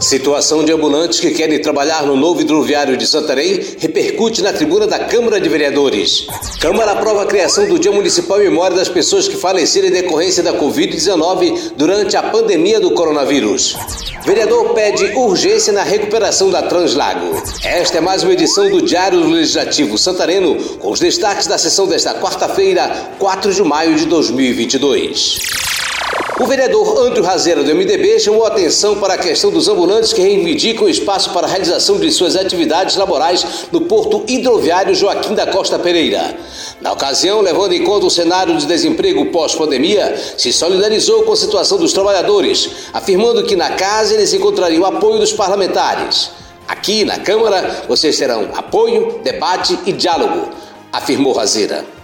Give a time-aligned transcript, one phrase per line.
[0.00, 5.00] Situação de ambulantes que querem trabalhar no novo hidroviário de Santarém repercute na tribuna da
[5.00, 6.24] Câmara de Vereadores.
[6.60, 10.42] Câmara aprova a criação do Dia Municipal em memória das pessoas que faleceram em decorrência
[10.42, 13.76] da Covid-19 durante a pandemia do coronavírus.
[14.24, 17.42] Vereador pede urgência na recuperação da Translago.
[17.64, 22.14] Esta é mais uma edição do Diário Legislativo Santareno, com os destaques da sessão desta
[22.14, 25.67] quarta-feira, 4 de maio de 2022.
[26.40, 30.88] O vereador Andrew Razeira do MDB chamou atenção para a questão dos ambulantes que reivindicam
[30.88, 36.36] espaço para a realização de suas atividades laborais no porto hidroviário Joaquim da Costa Pereira.
[36.80, 41.76] Na ocasião, levando em conta o cenário de desemprego pós-pandemia, se solidarizou com a situação
[41.76, 46.30] dos trabalhadores, afirmando que na casa eles encontrariam apoio dos parlamentares.
[46.68, 50.50] Aqui na Câmara, vocês terão apoio, debate e diálogo,
[50.92, 51.97] afirmou Razeira.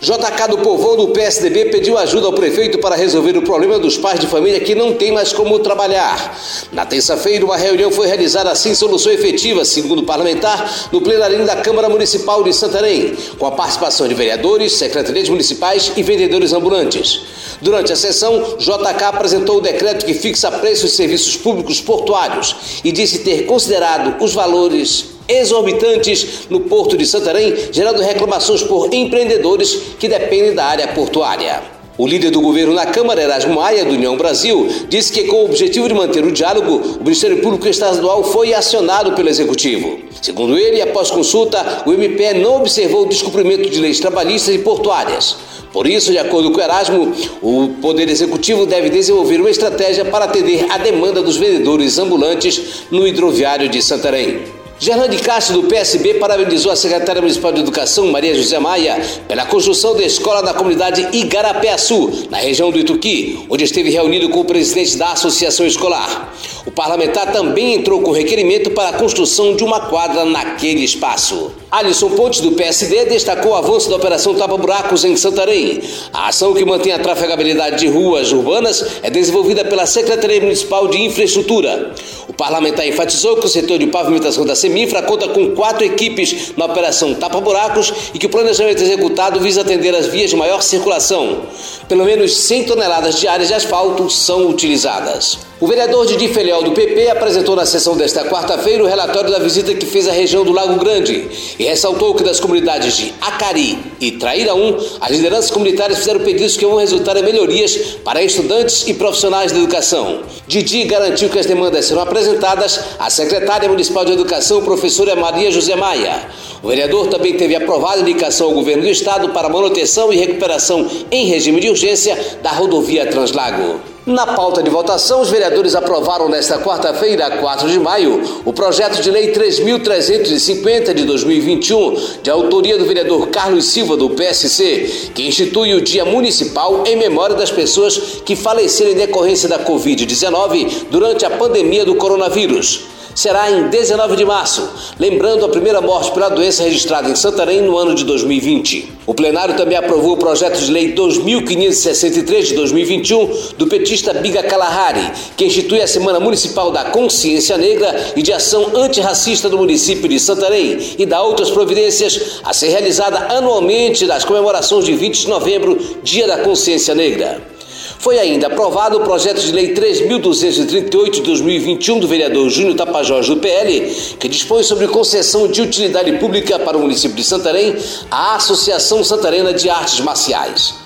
[0.00, 4.18] JK do Povão do PSDB pediu ajuda ao prefeito para resolver o problema dos pais
[4.18, 6.38] de família que não têm mais como trabalhar.
[6.72, 11.56] Na terça-feira, uma reunião foi realizada sem solução efetiva, segundo o parlamentar, no plenário da
[11.56, 17.22] Câmara Municipal de Santarém, com a participação de vereadores, secretarias municipais e vendedores ambulantes.
[17.60, 22.90] Durante a sessão, JK apresentou o decreto que fixa preços de serviços públicos portuários e
[22.90, 30.08] disse ter considerado os valores exorbitantes no porto de Santarém, gerando reclamações por empreendedores que
[30.08, 31.80] dependem da área portuária.
[32.00, 35.44] O líder do governo na Câmara, Erasmo Maia, do União Brasil, disse que, com o
[35.44, 39.98] objetivo de manter o diálogo, o Ministério Público Estadual foi acionado pelo Executivo.
[40.22, 45.36] Segundo ele, após consulta, o MPE não observou o descumprimento de leis trabalhistas e portuárias.
[45.74, 50.66] Por isso, de acordo com Erasmo, o Poder Executivo deve desenvolver uma estratégia para atender
[50.70, 54.59] a demanda dos vendedores ambulantes no hidroviário de Santarém.
[54.82, 59.94] Gerlande Castro, do PSB, parabenizou a secretária municipal de Educação, Maria José Maia, pela construção
[59.94, 64.96] da escola da comunidade Igarapé-Açu, na região do Ituqui, onde esteve reunido com o presidente
[64.96, 66.32] da associação escolar.
[66.64, 71.52] O parlamentar também entrou com requerimento para a construção de uma quadra naquele espaço.
[71.70, 75.80] Alisson Pontes, do PSD, destacou o avanço da Operação Tapa Buracos em Santarém.
[76.12, 81.00] A ação que mantém a trafegabilidade de ruas urbanas é desenvolvida pela Secretaria Municipal de
[81.00, 81.92] Infraestrutura.
[82.26, 86.64] O parlamentar enfatizou que o setor de pavimentação da Semifra conta com quatro equipes na
[86.64, 91.42] Operação Tapa Buracos e que o planejamento executado visa atender as vias de maior circulação.
[91.88, 95.49] Pelo menos 100 toneladas diárias de asfalto são utilizadas.
[95.60, 99.74] O vereador Didi Felial do PP apresentou na sessão desta quarta-feira o relatório da visita
[99.74, 101.28] que fez à região do Lago Grande
[101.58, 106.64] e ressaltou que das comunidades de Acari e Traíraum, as lideranças comunitárias fizeram pedidos que
[106.64, 110.20] vão resultar em melhorias para estudantes e profissionais da educação.
[110.48, 115.76] Didi garantiu que as demandas serão apresentadas à secretária municipal de educação, professora Maria José
[115.76, 116.22] Maia.
[116.62, 121.26] O vereador também teve aprovada indicação ao governo do estado para manutenção e recuperação em
[121.26, 123.90] regime de urgência da rodovia Translago.
[124.06, 129.10] Na pauta de votação, os vereadores aprovaram nesta quarta-feira, 4 de maio, o projeto de
[129.10, 135.82] lei 3.350 de 2021, de autoria do vereador Carlos Silva, do PSC, que institui o
[135.82, 141.84] Dia Municipal em memória das pessoas que faleceram em decorrência da Covid-19 durante a pandemia
[141.84, 147.14] do coronavírus será em 19 de março, lembrando a primeira morte pela doença registrada em
[147.14, 149.00] Santarém no ano de 2020.
[149.06, 155.10] O plenário também aprovou o projeto de lei 2563 de 2021 do petista Biga Kalahari,
[155.36, 160.20] que institui a Semana Municipal da Consciência Negra e de Ação Antirracista do município de
[160.20, 165.78] Santarém e dá outras providências a ser realizada anualmente nas comemorações de 20 de novembro,
[166.02, 167.59] Dia da Consciência Negra.
[168.00, 173.36] Foi ainda aprovado o projeto de lei 3.238 de 2021 do vereador Júnior Tapajós do
[173.36, 177.76] PL, que dispõe sobre concessão de utilidade pública para o município de Santarém
[178.10, 180.76] à Associação Santarena de Artes Marciais.